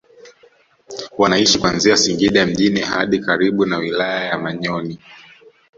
Wanaishi 1.17 1.59
kuanzia 1.59 1.97
Singida 1.97 2.45
mjini 2.45 2.79
hadi 2.79 3.19
karibu 3.19 3.65
na 3.65 3.77
wilaya 3.77 4.23
ya 4.25 4.37
Manyoni 4.37 4.99